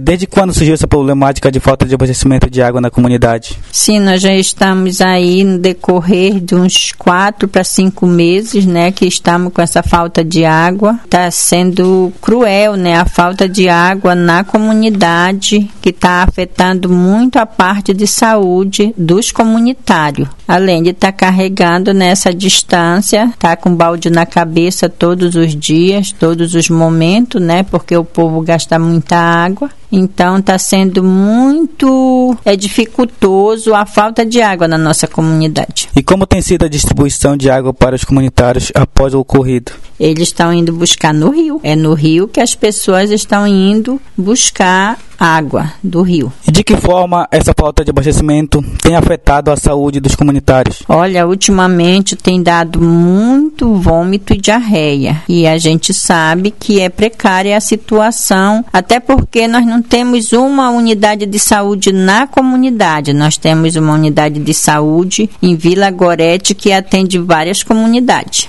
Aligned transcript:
Desde 0.00 0.28
quando 0.28 0.54
surgiu 0.54 0.74
essa 0.74 0.86
problemática 0.86 1.50
de 1.50 1.58
falta 1.58 1.84
de 1.84 1.92
abastecimento 1.92 2.48
de 2.48 2.62
água 2.62 2.80
na 2.80 2.88
comunidade? 2.88 3.58
Sim, 3.72 3.98
nós 3.98 4.22
já 4.22 4.32
estamos 4.32 5.00
aí 5.00 5.42
no 5.42 5.58
decorrer 5.58 6.38
de 6.38 6.54
uns 6.54 6.92
quatro 6.92 7.48
para 7.48 7.64
cinco 7.64 8.06
meses, 8.06 8.64
né, 8.64 8.92
que 8.92 9.04
estamos 9.04 9.52
com 9.52 9.60
essa 9.60 9.82
falta 9.82 10.22
de 10.22 10.44
água. 10.44 11.00
Está 11.04 11.28
sendo 11.32 12.12
cruel, 12.20 12.76
né, 12.76 12.94
a 12.94 13.04
falta 13.06 13.48
de 13.48 13.68
água 13.68 14.14
na 14.14 14.44
comunidade, 14.44 15.68
que 15.88 15.96
está 15.96 16.22
afetando 16.22 16.90
muito 16.90 17.38
a 17.38 17.46
parte 17.46 17.94
de 17.94 18.06
saúde 18.06 18.92
dos 18.96 19.32
comunitários. 19.32 20.28
Além 20.46 20.82
de 20.82 20.90
estar 20.90 21.12
tá 21.12 21.18
carregando 21.18 21.94
nessa 21.94 22.32
distância, 22.32 23.32
tá 23.38 23.56
com 23.56 23.74
balde 23.74 24.10
na 24.10 24.26
cabeça 24.26 24.88
todos 24.88 25.34
os 25.34 25.56
dias, 25.56 26.12
todos 26.12 26.54
os 26.54 26.68
momentos, 26.68 27.40
né, 27.40 27.62
porque 27.62 27.96
o 27.96 28.04
povo 28.04 28.42
gasta 28.42 28.78
muita 28.78 29.16
água. 29.16 29.70
Então 29.90 30.38
está 30.38 30.58
sendo 30.58 31.02
muito 31.02 31.86
é 32.48 32.56
dificultoso 32.56 33.74
a 33.74 33.84
falta 33.84 34.24
de 34.24 34.40
água 34.40 34.66
na 34.66 34.78
nossa 34.78 35.06
comunidade. 35.06 35.88
E 35.94 36.02
como 36.02 36.26
tem 36.26 36.40
sido 36.40 36.64
a 36.64 36.68
distribuição 36.68 37.36
de 37.36 37.50
água 37.50 37.74
para 37.74 37.94
os 37.94 38.04
comunitários 38.04 38.72
após 38.74 39.14
o 39.14 39.20
ocorrido? 39.20 39.72
Eles 40.00 40.28
estão 40.28 40.52
indo 40.52 40.72
buscar 40.72 41.12
no 41.12 41.30
rio. 41.30 41.60
É 41.62 41.74
no 41.74 41.92
rio 41.92 42.28
que 42.28 42.40
as 42.40 42.54
pessoas 42.54 43.10
estão 43.10 43.46
indo 43.46 44.00
buscar 44.16 44.98
água 45.18 45.72
do 45.82 46.02
rio. 46.02 46.32
E 46.46 46.52
de 46.52 46.62
que 46.62 46.76
forma 46.76 47.26
essa 47.30 47.52
falta 47.58 47.84
de 47.84 47.90
abastecimento 47.90 48.62
tem 48.80 48.94
afetado 48.94 49.50
a 49.50 49.56
saúde 49.56 49.98
dos 49.98 50.14
comunitários? 50.14 50.84
Olha, 50.88 51.26
ultimamente 51.26 52.14
tem 52.14 52.40
dado 52.40 52.80
muito 52.80 53.74
vômito 53.74 54.32
e 54.32 54.38
diarreia. 54.38 55.20
E 55.28 55.46
a 55.46 55.58
gente 55.58 55.92
sabe 55.92 56.52
que 56.52 56.80
é 56.80 56.88
precária 56.88 57.56
a 57.56 57.60
situação, 57.60 58.64
até 58.72 59.00
porque 59.00 59.48
nós 59.48 59.66
não 59.66 59.82
temos 59.82 60.32
uma 60.32 60.70
unidade 60.70 61.26
de 61.26 61.38
saúde 61.38 61.92
na 61.92 62.26
comunidade. 62.38 63.12
Nós 63.12 63.36
temos 63.36 63.74
uma 63.74 63.94
unidade 63.94 64.38
de 64.38 64.54
saúde 64.54 65.28
em 65.42 65.56
Vila 65.56 65.90
Gorete 65.90 66.54
que 66.54 66.70
atende 66.72 67.18
várias 67.18 67.64
comunidades. 67.64 68.46